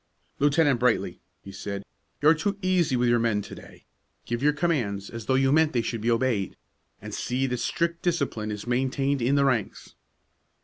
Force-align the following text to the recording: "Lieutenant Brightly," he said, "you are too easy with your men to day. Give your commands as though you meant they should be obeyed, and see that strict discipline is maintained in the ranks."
"Lieutenant 0.39 0.79
Brightly," 0.79 1.19
he 1.43 1.51
said, 1.51 1.85
"you 2.23 2.29
are 2.29 2.33
too 2.33 2.57
easy 2.63 2.95
with 2.95 3.07
your 3.07 3.19
men 3.19 3.43
to 3.43 3.53
day. 3.53 3.85
Give 4.25 4.41
your 4.41 4.51
commands 4.51 5.11
as 5.11 5.27
though 5.27 5.35
you 5.35 5.51
meant 5.51 5.73
they 5.73 5.83
should 5.83 6.01
be 6.01 6.09
obeyed, 6.09 6.55
and 6.99 7.13
see 7.13 7.45
that 7.45 7.57
strict 7.57 8.01
discipline 8.01 8.49
is 8.49 8.65
maintained 8.65 9.21
in 9.21 9.35
the 9.35 9.45
ranks." 9.45 9.93